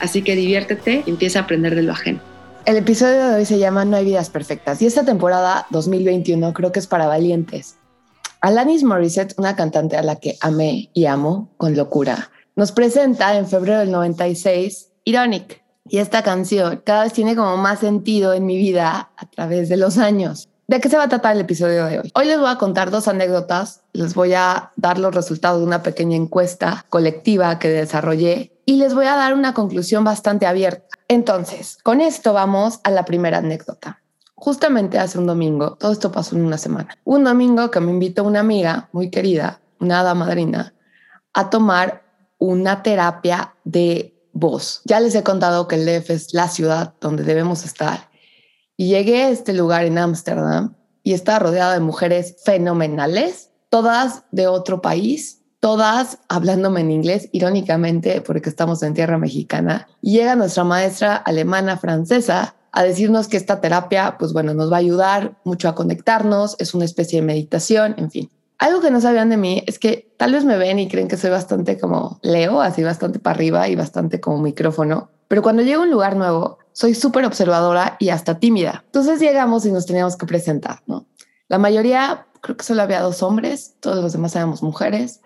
[0.00, 2.20] Así que diviértete y empieza a aprender de lo ajeno.
[2.64, 6.72] El episodio de hoy se llama No hay vidas perfectas y esta temporada 2021 creo
[6.72, 7.76] que es para valientes.
[8.40, 13.46] Alanis Morissette, una cantante a la que amé y amo con locura, nos presenta en
[13.46, 15.62] febrero del 96 Ironic.
[15.88, 19.76] Y esta canción cada vez tiene como más sentido en mi vida a través de
[19.76, 20.48] los años.
[20.68, 22.12] ¿De qué se va a tratar el episodio de hoy?
[22.14, 25.82] Hoy les voy a contar dos anécdotas, les voy a dar los resultados de una
[25.82, 30.86] pequeña encuesta colectiva que desarrollé y les voy a dar una conclusión bastante abierta.
[31.08, 34.00] Entonces, con esto vamos a la primera anécdota.
[34.36, 38.22] Justamente hace un domingo, todo esto pasó en una semana, un domingo que me invitó
[38.22, 40.72] una amiga muy querida, una hada madrina,
[41.32, 42.04] a tomar
[42.38, 44.82] una terapia de voz.
[44.84, 48.08] Ya les he contado que el DF es la ciudad donde debemos estar.
[48.76, 54.46] Y llegué a este lugar en Ámsterdam y estaba rodeada de mujeres fenomenales, todas de
[54.46, 59.88] otro país, todas hablándome en inglés, irónicamente, porque estamos en tierra mexicana.
[60.00, 64.76] Y llega nuestra maestra alemana francesa a decirnos que esta terapia, pues bueno, nos va
[64.76, 68.30] a ayudar mucho a conectarnos, es una especie de meditación, en fin.
[68.58, 71.16] Algo que no sabían de mí es que tal vez me ven y creen que
[71.16, 75.10] soy bastante como Leo, así bastante para arriba y bastante como micrófono.
[75.28, 78.82] Pero cuando llego a un lugar nuevo, soy súper observadora y hasta tímida.
[78.86, 81.06] Entonces llegamos y nos teníamos que presentar, ¿no?
[81.48, 85.20] La mayoría, creo que solo había dos hombres, todos los demás éramos mujeres.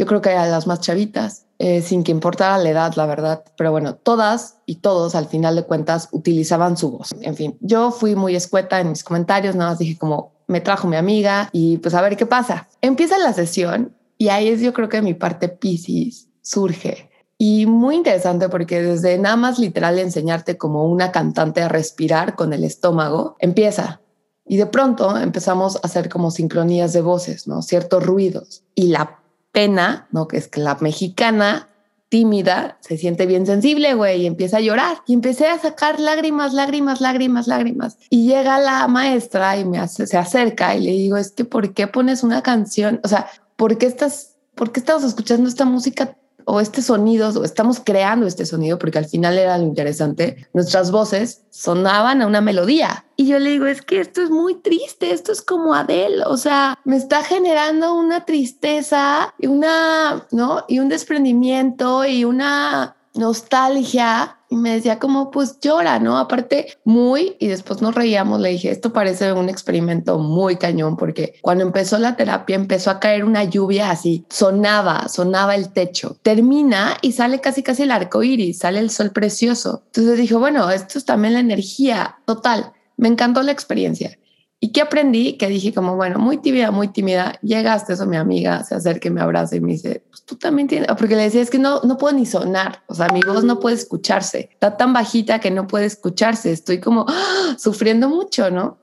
[0.00, 3.44] Yo creo que eran las más chavitas, eh, sin que importara la edad, la verdad.
[3.58, 7.10] Pero bueno, todas y todos al final de cuentas utilizaban su voz.
[7.20, 10.88] En fin, yo fui muy escueta en mis comentarios, nada más dije como, me trajo
[10.88, 12.66] mi amiga y pues a ver qué pasa.
[12.80, 17.10] Empieza la sesión y ahí es yo creo que mi parte Pisces surge.
[17.36, 22.54] Y muy interesante porque desde nada más literal enseñarte como una cantante a respirar con
[22.54, 24.00] el estómago, empieza.
[24.46, 27.60] Y de pronto empezamos a hacer como sincronías de voces, ¿no?
[27.60, 28.64] Ciertos ruidos.
[28.74, 29.19] Y la
[29.68, 30.28] ¿no?
[30.28, 31.70] Que es que la mexicana
[32.10, 34.98] tímida, se siente bien sensible, güey, y empieza a llorar.
[35.06, 37.96] Y empecé a sacar lágrimas, lágrimas, lágrimas, lágrimas.
[38.10, 41.72] Y llega la maestra y me hace, se acerca y le digo, es que ¿por
[41.72, 43.00] qué pones una canción?
[43.04, 46.16] O sea, ¿por qué estás, por qué estamos escuchando esta música
[46.52, 50.90] o este sonido, o estamos creando este sonido, porque al final era lo interesante, nuestras
[50.90, 53.04] voces sonaban a una melodía.
[53.14, 56.36] Y yo le digo, es que esto es muy triste, esto es como Adele, o
[56.36, 60.64] sea, me está generando una tristeza y una, ¿no?
[60.66, 66.18] Y un desprendimiento y una nostalgia y me decía como pues llora, ¿no?
[66.18, 71.34] Aparte muy y después nos reíamos, le dije, esto parece un experimento muy cañón porque
[71.40, 76.96] cuando empezó la terapia empezó a caer una lluvia así, sonaba, sonaba el techo, termina
[77.00, 79.84] y sale casi casi el arco iris, sale el sol precioso.
[79.86, 82.72] Entonces dijo, bueno, esto es también la energía total.
[82.96, 84.18] Me encantó la experiencia.
[84.62, 85.38] ¿Y qué aprendí?
[85.38, 87.38] Que dije como, bueno, muy tímida, muy tímida.
[87.40, 90.68] Llegaste eso, mi amiga se acerca y me abraza y me dice, pues tú también
[90.68, 93.42] tienes, porque le decía, es que no, no puedo ni sonar, o sea, mi voz
[93.42, 97.56] no puede escucharse, está tan bajita que no puede escucharse, estoy como ¡ah!
[97.58, 98.76] sufriendo mucho, ¿no?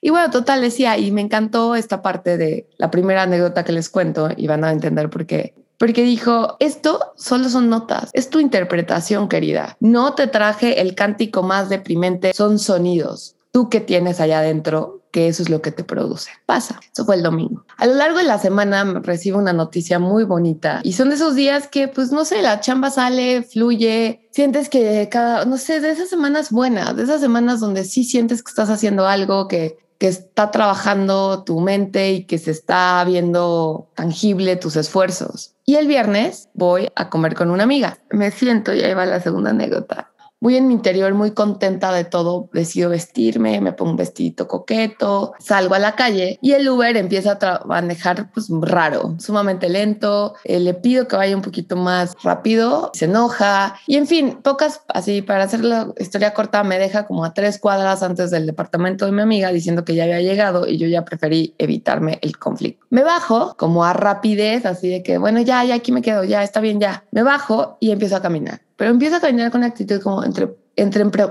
[0.00, 3.88] Y bueno, total decía, y me encantó esta parte de la primera anécdota que les
[3.88, 5.54] cuento y van a entender por qué.
[5.78, 9.76] Porque dijo, esto solo son notas, es tu interpretación, querida.
[9.78, 13.36] No te traje el cántico más deprimente, son sonidos.
[13.52, 16.30] Tú que tienes allá adentro que eso es lo que te produce.
[16.46, 16.80] Pasa.
[16.92, 17.64] Eso fue el domingo.
[17.76, 21.34] A lo largo de la semana recibo una noticia muy bonita y son de esos
[21.34, 25.90] días que, pues, no sé, la chamba sale, fluye, sientes que cada, no sé, de
[25.90, 30.08] esas semanas buenas, de esas semanas donde sí sientes que estás haciendo algo que que
[30.08, 35.56] está trabajando tu mente y que se está viendo tangible tus esfuerzos.
[35.66, 37.98] Y el viernes voy a comer con una amiga.
[38.10, 40.09] Me siento, y ahí va la segunda anécdota
[40.40, 45.34] muy en mi interior, muy contenta de todo, decido vestirme, me pongo un vestidito coqueto,
[45.38, 50.58] salgo a la calle y el Uber empieza a manejar pues raro, sumamente lento, eh,
[50.58, 55.22] le pido que vaya un poquito más rápido, se enoja y en fin, pocas, así
[55.22, 59.12] para hacer la historia corta, me deja como a tres cuadras antes del departamento de
[59.12, 62.86] mi amiga diciendo que ya había llegado y yo ya preferí evitarme el conflicto.
[62.90, 66.42] Me bajo como a rapidez, así de que bueno, ya, ya aquí me quedo, ya
[66.42, 67.04] está bien, ya.
[67.10, 70.48] Me bajo y empiezo a caminar pero empieza a caminar con actitud como entre,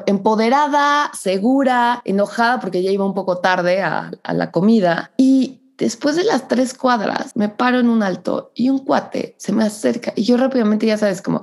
[0.06, 5.10] empoderada, segura, enojada porque ya iba un poco tarde a, a la comida.
[5.18, 9.52] Y después de las tres cuadras, me paro en un alto y un cuate se
[9.52, 11.42] me acerca y yo rápidamente ya sabes como,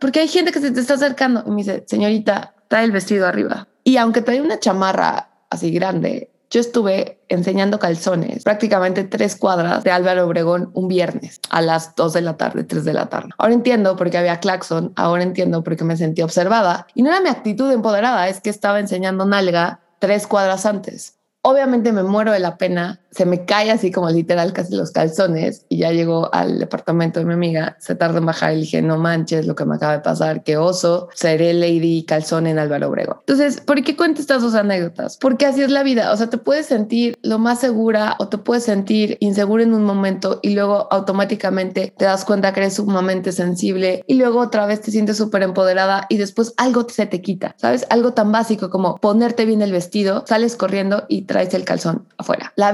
[0.00, 3.26] porque hay gente que se te está acercando y me dice, señorita, trae el vestido
[3.26, 3.66] arriba.
[3.82, 9.92] Y aunque trae una chamarra así grande, yo estuve enseñando calzones prácticamente tres cuadras de
[9.92, 13.30] Álvaro Obregón un viernes a las dos de la tarde, tres de la tarde.
[13.38, 16.88] Ahora entiendo por qué había claxon, ahora entiendo por qué me sentí observada.
[16.94, 21.18] Y no era mi actitud empoderada, es que estaba enseñando nalga tres cuadras antes.
[21.42, 25.64] Obviamente me muero de la pena, se me cae así como literal casi los calzones
[25.68, 28.98] y ya llegó al departamento de mi amiga, se tardó en bajar y dije, no
[28.98, 33.16] manches lo que me acaba de pasar, qué oso, seré Lady Calzón en Álvaro Obregón.
[33.20, 35.16] Entonces, ¿por qué cuento estas dos anécdotas?
[35.18, 38.38] Porque así es la vida, o sea, te puedes sentir lo más segura o te
[38.38, 43.32] puedes sentir insegura en un momento y luego automáticamente te das cuenta que eres sumamente
[43.32, 47.54] sensible y luego otra vez te sientes súper empoderada y después algo se te quita,
[47.56, 47.86] ¿sabes?
[47.90, 52.52] Algo tan básico como ponerte bien el vestido, sales corriendo y traes el calzón afuera.
[52.56, 52.72] La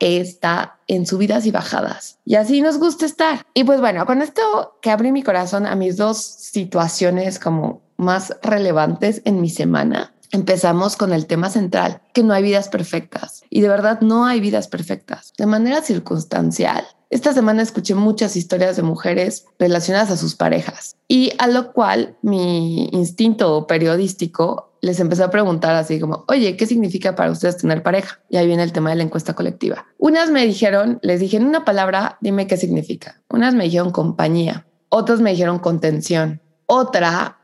[0.00, 2.18] está en subidas y bajadas.
[2.24, 3.46] Y así nos gusta estar.
[3.54, 8.34] Y pues bueno, con esto que abrí mi corazón a mis dos situaciones como más
[8.42, 13.42] relevantes en mi semana, empezamos con el tema central, que no hay vidas perfectas.
[13.50, 15.32] Y de verdad no hay vidas perfectas.
[15.36, 21.32] De manera circunstancial, esta semana escuché muchas historias de mujeres relacionadas a sus parejas y
[21.38, 27.14] a lo cual mi instinto periodístico les empecé a preguntar así como, oye, ¿qué significa
[27.14, 28.20] para ustedes tener pareja?
[28.28, 29.86] Y ahí viene el tema de la encuesta colectiva.
[29.98, 33.20] Unas me dijeron, les dije en una palabra, dime qué significa.
[33.28, 37.38] Unas me dijeron compañía, otras me dijeron contención, otra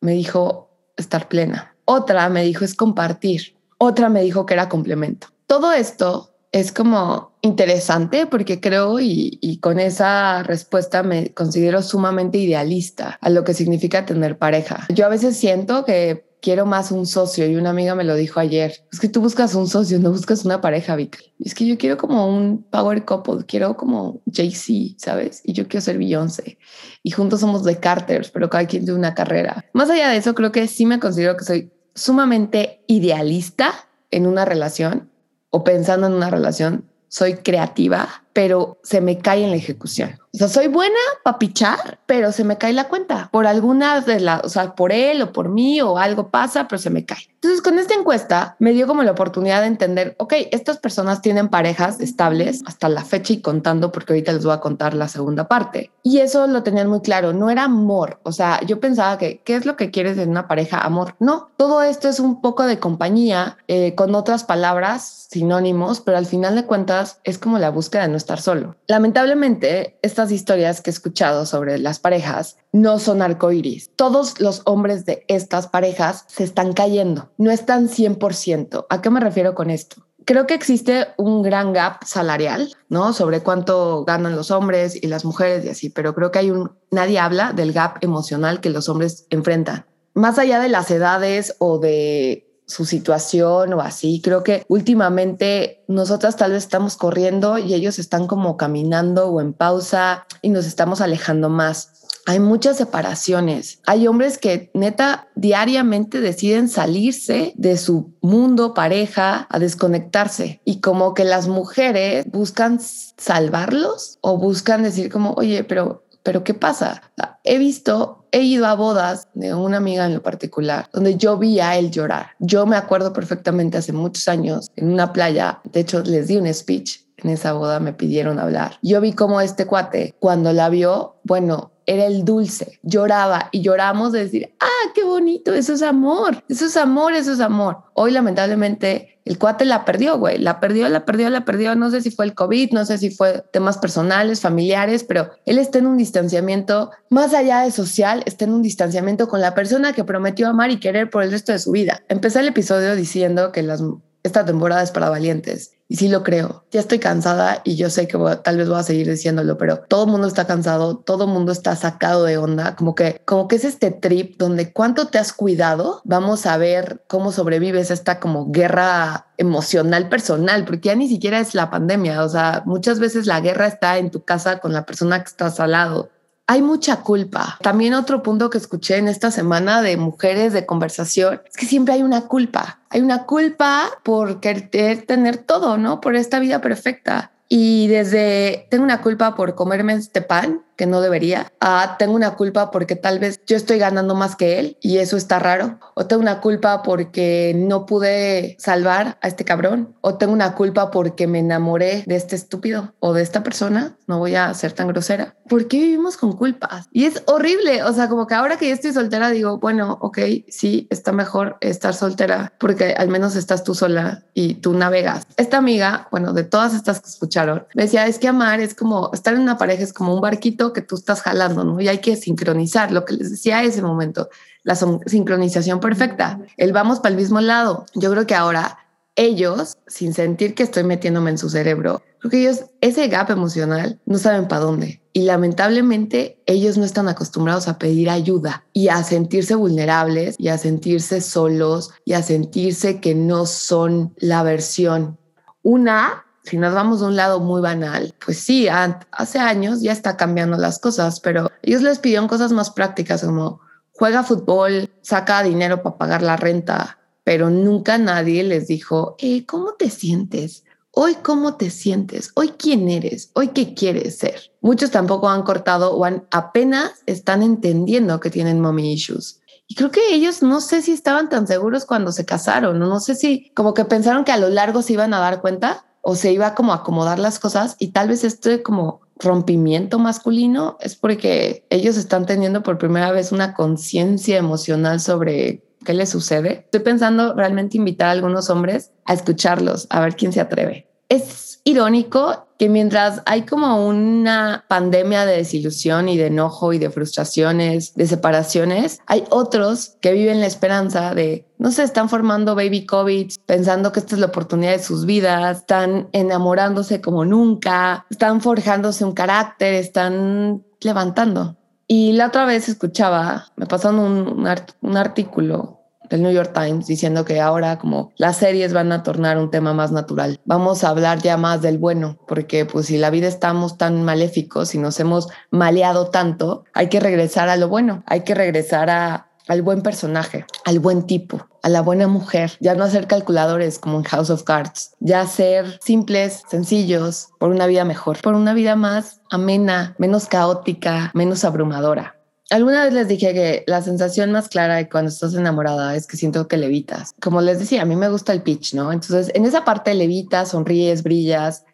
[0.00, 5.28] me dijo estar plena, otra me dijo es compartir, otra me dijo que era complemento.
[5.46, 12.38] Todo esto es como interesante porque creo y, y, con esa respuesta me considero sumamente
[12.38, 14.86] idealista a lo que significa tener pareja.
[14.88, 18.38] Yo a veces siento que quiero más un socio y una amiga me lo dijo
[18.38, 18.74] ayer.
[18.92, 21.32] Es que tú buscas un socio, no buscas una pareja, Vic.
[21.40, 25.40] Es que yo quiero como un power couple, quiero como Jay-Z, ¿sabes?
[25.42, 26.58] Y yo quiero ser Beyoncé.
[27.02, 29.64] Y juntos somos de Carters, pero cada quien tiene una carrera.
[29.72, 33.72] Más allá de eso, creo que sí me considero que soy sumamente idealista
[34.10, 35.10] en una relación
[35.48, 36.84] o pensando en una relación.
[37.08, 40.18] Soy creativa, pero se me cae en la ejecución.
[40.34, 44.18] O sea, soy buena para pichar, pero se me cae la cuenta por alguna de
[44.18, 47.28] las, o sea, por él o por mí o algo pasa, pero se me cae.
[47.34, 51.48] Entonces, con esta encuesta me dio como la oportunidad de entender, ok, estas personas tienen
[51.48, 55.46] parejas estables hasta la fecha y contando, porque ahorita les voy a contar la segunda
[55.46, 55.92] parte.
[56.02, 58.18] Y eso lo tenían muy claro, no era amor.
[58.24, 60.78] O sea, yo pensaba que, ¿qué es lo que quieres en una pareja?
[60.78, 61.14] Amor.
[61.20, 66.26] No, todo esto es un poco de compañía, eh, con otras palabras, sinónimos, pero al
[66.26, 68.76] final de cuentas es como la búsqueda de nuestra estar solo.
[68.88, 73.90] Lamentablemente, estas historias que he escuchado sobre las parejas no son arcoíris.
[73.94, 78.86] Todos los hombres de estas parejas se están cayendo, no están 100%.
[78.88, 79.96] ¿A qué me refiero con esto?
[80.24, 83.12] Creo que existe un gran gap salarial, ¿no?
[83.12, 86.72] Sobre cuánto ganan los hombres y las mujeres y así, pero creo que hay un,
[86.90, 89.84] nadie habla del gap emocional que los hombres enfrentan.
[90.14, 94.20] Más allá de las edades o de su situación o así.
[94.22, 99.52] Creo que últimamente nosotras tal vez estamos corriendo y ellos están como caminando o en
[99.52, 101.90] pausa y nos estamos alejando más.
[102.26, 103.80] Hay muchas separaciones.
[103.86, 110.62] Hay hombres que neta diariamente deciden salirse de su mundo, pareja, a desconectarse.
[110.64, 116.54] Y como que las mujeres buscan salvarlos o buscan decir como, oye, pero pero ¿qué
[116.54, 117.02] pasa?
[117.44, 121.60] He visto, he ido a bodas de una amiga en lo particular, donde yo vi
[121.60, 122.30] a él llorar.
[122.40, 126.52] Yo me acuerdo perfectamente hace muchos años en una playa, de hecho les di un
[126.52, 128.76] speech en esa boda, me pidieron hablar.
[128.82, 134.10] Yo vi cómo este cuate, cuando la vio, bueno, era el dulce, lloraba y lloramos
[134.10, 137.84] de decir, ah, qué bonito, eso es amor, eso es amor, eso es amor.
[137.94, 142.02] Hoy lamentablemente el cuate la perdió, güey, la perdió, la perdió, la perdió, no sé
[142.02, 145.86] si fue el COVID, no sé si fue temas personales, familiares, pero él está en
[145.86, 150.48] un distanciamiento, más allá de social, está en un distanciamiento con la persona que prometió
[150.48, 152.02] amar y querer por el resto de su vida.
[152.08, 153.82] Empecé el episodio diciendo que las
[154.24, 155.73] esta temporada es para valientes.
[155.94, 156.64] Y sí lo creo.
[156.72, 160.06] Ya estoy cansada y yo sé que tal vez voy a seguir diciéndolo, pero todo
[160.06, 163.54] el mundo está cansado, todo el mundo está sacado de onda, como que, como que
[163.54, 168.50] es este trip donde cuánto te has cuidado, vamos a ver cómo sobrevives esta como
[168.50, 173.40] guerra emocional personal, porque ya ni siquiera es la pandemia, o sea, muchas veces la
[173.40, 176.10] guerra está en tu casa con la persona que estás al lado
[176.46, 177.58] hay mucha culpa.
[177.62, 181.94] También otro punto que escuché en esta semana de mujeres de conversación es que siempre
[181.94, 182.80] hay una culpa.
[182.90, 186.00] Hay una culpa por querer tener todo, ¿no?
[186.00, 187.30] Por esta vida perfecta.
[187.48, 191.52] Y desde tengo una culpa por comerme este pan que no debería.
[191.60, 195.16] Ah, tengo una culpa porque tal vez yo estoy ganando más que él y eso
[195.16, 195.78] está raro.
[195.94, 199.94] O tengo una culpa porque no pude salvar a este cabrón.
[200.00, 203.96] O tengo una culpa porque me enamoré de este estúpido o de esta persona.
[204.06, 205.34] No voy a ser tan grosera.
[205.48, 206.88] ¿Por qué vivimos con culpas?
[206.92, 207.82] Y es horrible.
[207.84, 211.56] O sea, como que ahora que ya estoy soltera digo, bueno, ok, sí, está mejor
[211.60, 215.26] estar soltera porque al menos estás tú sola y tú navegas.
[215.36, 219.10] Esta amiga, bueno, de todas estas que escucharon, me decía, es que amar es como
[219.12, 221.80] estar en una pareja, es como un barquito que tú estás jalando, ¿no?
[221.80, 224.28] Y hay que sincronizar, lo que les decía ese momento,
[224.62, 227.86] la sincronización perfecta, el vamos para el mismo lado.
[227.94, 228.78] Yo creo que ahora
[229.16, 234.00] ellos, sin sentir que estoy metiéndome en su cerebro, creo que ellos, ese gap emocional,
[234.06, 235.02] no saben para dónde.
[235.12, 240.58] Y lamentablemente ellos no están acostumbrados a pedir ayuda y a sentirse vulnerables y a
[240.58, 245.18] sentirse solos y a sentirse que no son la versión.
[245.62, 250.16] Una, si nos vamos de un lado muy banal, pues sí, hace años ya está
[250.16, 253.60] cambiando las cosas, pero ellos les pidieron cosas más prácticas como
[253.92, 259.72] juega fútbol, saca dinero para pagar la renta, pero nunca nadie les dijo, eh, ¿cómo
[259.72, 260.64] te sientes?
[260.90, 262.30] Hoy, ¿cómo te sientes?
[262.34, 263.30] Hoy, ¿quién eres?
[263.32, 264.52] Hoy, ¿qué quieres ser?
[264.60, 269.40] Muchos tampoco han cortado o han, apenas están entendiendo que tienen mommy issues.
[269.66, 273.14] Y creo que ellos no sé si estaban tan seguros cuando se casaron, no sé
[273.14, 276.32] si como que pensaron que a lo largo se iban a dar cuenta o se
[276.32, 281.64] iba como a acomodar las cosas y tal vez este como rompimiento masculino es porque
[281.70, 286.64] ellos están teniendo por primera vez una conciencia emocional sobre qué les sucede.
[286.64, 290.88] Estoy pensando realmente invitar a algunos hombres a escucharlos, a ver quién se atreve.
[291.14, 296.90] Es irónico que mientras hay como una pandemia de desilusión y de enojo y de
[296.90, 302.84] frustraciones, de separaciones, hay otros que viven la esperanza de, no sé, están formando baby
[302.84, 308.40] COVID, pensando que esta es la oportunidad de sus vidas, están enamorándose como nunca, están
[308.40, 311.56] forjándose un carácter, están levantando.
[311.86, 314.48] Y la otra vez escuchaba, me pasaron un,
[314.80, 319.38] un artículo del New York Times diciendo que ahora como las series van a tornar
[319.38, 320.40] un tema más natural.
[320.44, 324.74] Vamos a hablar ya más del bueno, porque pues si la vida estamos tan maléficos
[324.74, 329.28] y nos hemos maleado tanto, hay que regresar a lo bueno, hay que regresar a,
[329.46, 333.98] al buen personaje, al buen tipo, a la buena mujer, ya no hacer calculadores como
[333.98, 338.76] en House of Cards, ya ser simples, sencillos, por una vida mejor, por una vida
[338.76, 342.16] más amena, menos caótica, menos abrumadora.
[342.50, 346.16] Alguna vez les dije que la sensación más clara de cuando estás enamorada es que
[346.16, 347.14] siento que levitas.
[347.20, 348.92] Como les decía, a mí me gusta el pitch, ¿no?
[348.92, 351.64] Entonces, en esa parte levitas, sonríes, brillas,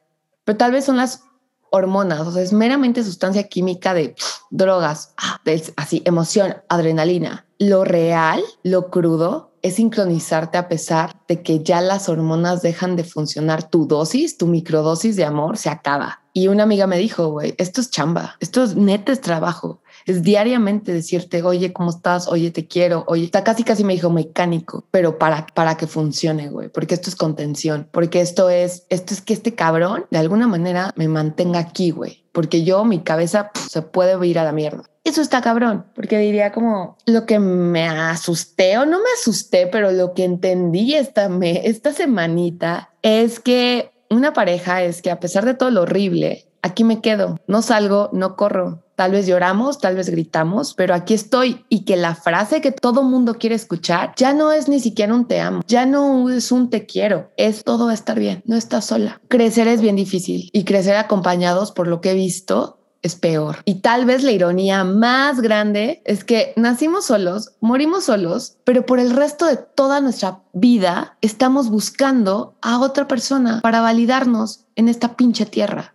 [0.45, 1.23] pero tal vez son las
[1.71, 4.15] hormonas, o sea, es meramente sustancia química de
[4.51, 5.41] drogas, ah,
[5.77, 7.47] así, emoción, adrenalina.
[7.59, 13.05] Lo real, lo crudo, es sincronizarte a pesar de que ya las hormonas dejan de
[13.05, 13.69] funcionar.
[13.69, 16.23] Tu dosis, tu microdosis de amor se acaba.
[16.33, 20.23] Y una amiga me dijo, güey, esto es chamba, esto es neta es trabajo es
[20.23, 22.29] diariamente decirte, oye, ¿cómo estás?
[22.29, 23.05] Oye, te quiero.
[23.07, 27.11] Oye, está casi casi me dijo mecánico, pero para, para que funcione, güey, porque esto
[27.11, 31.59] es contención, porque esto es, esto es que este cabrón de alguna manera me mantenga
[31.59, 34.85] aquí, güey, porque yo, mi cabeza se puede ir a la mierda.
[35.03, 39.93] Eso está cabrón, porque diría como lo que me asusté o no me asusté, pero
[39.93, 45.47] lo que entendí esta, me, esta semanita es que una pareja es que a pesar
[45.47, 49.97] de todo lo horrible, aquí me quedo, no salgo, no corro, Tal vez lloramos, tal
[49.97, 54.35] vez gritamos, pero aquí estoy y que la frase que todo mundo quiere escuchar ya
[54.35, 57.91] no es ni siquiera un te amo, ya no es un te quiero, es todo
[57.91, 59.19] estar bien, no estás sola.
[59.29, 63.63] Crecer es bien difícil y crecer acompañados por lo que he visto es peor.
[63.65, 68.99] Y tal vez la ironía más grande es que nacimos solos, morimos solos, pero por
[68.99, 75.17] el resto de toda nuestra vida estamos buscando a otra persona para validarnos en esta
[75.17, 75.95] pinche tierra.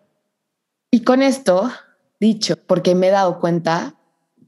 [0.95, 1.69] Y con esto
[2.21, 3.95] dicho, porque me he dado cuenta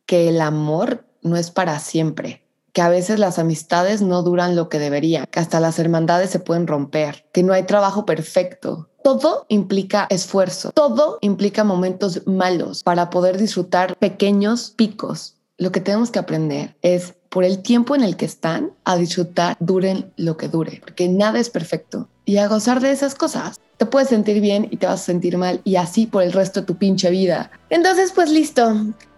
[0.06, 4.70] que el amor no es para siempre, que a veces las amistades no duran lo
[4.70, 8.88] que deberían, que hasta las hermandades se pueden romper, que no hay trabajo perfecto.
[9.04, 15.37] Todo implica esfuerzo, todo implica momentos malos para poder disfrutar pequeños picos.
[15.60, 19.58] Lo que tenemos que aprender es por el tiempo en el que están a disfrutar,
[19.60, 23.88] duren lo que dure, porque nada es perfecto y a gozar de esas cosas te
[23.88, 26.68] puedes sentir bien y te vas a sentir mal y así por el resto de
[26.68, 27.50] tu pinche vida.
[27.72, 28.72] Entonces, pues listo,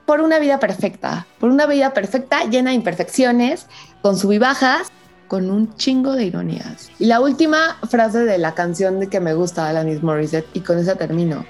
[0.05, 3.67] por una vida perfecta, por una vida perfecta llena de imperfecciones,
[4.01, 4.93] con sub y bajas,
[5.27, 6.89] con un chingo de ironías.
[6.99, 10.79] Y la última frase de la canción de que me gusta Alanis Morissette, y con
[10.79, 11.45] esa termino,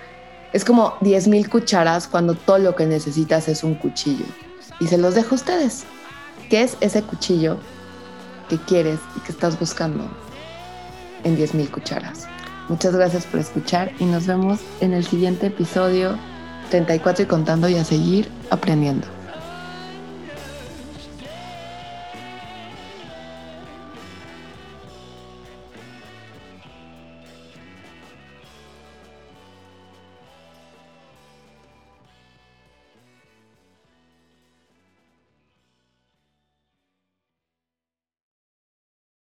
[0.51, 4.25] es como 10.000 cucharas cuando todo lo que necesitas es un cuchillo.
[4.79, 5.85] Y se los dejo a ustedes.
[6.49, 7.57] ¿Qué es ese cuchillo
[8.49, 10.09] que quieres y que estás buscando
[11.23, 12.27] en 10.000 cucharas?
[12.69, 16.17] Muchas gracias por escuchar y nos vemos en el siguiente episodio
[16.69, 19.18] 34 y contando y a seguir aprendiendo.